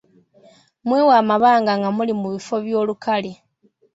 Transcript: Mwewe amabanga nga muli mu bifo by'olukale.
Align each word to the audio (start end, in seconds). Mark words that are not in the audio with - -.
Mwewe 0.87 1.13
amabanga 1.21 1.71
nga 1.79 1.89
muli 1.95 2.13
mu 2.19 2.27
bifo 2.33 2.55
by'olukale. 2.65 3.31